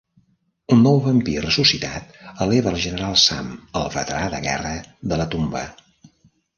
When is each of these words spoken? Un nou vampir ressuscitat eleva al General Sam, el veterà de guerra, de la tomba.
Un 0.75 0.79
nou 0.85 0.95
vampir 1.07 1.35
ressuscitat 1.43 2.17
eleva 2.47 2.73
al 2.73 2.79
General 2.87 3.15
Sam, 3.27 3.55
el 3.83 3.89
veterà 4.01 4.27
de 4.37 4.45
guerra, 4.51 4.77
de 5.13 5.25
la 5.25 5.33
tomba. 5.37 5.67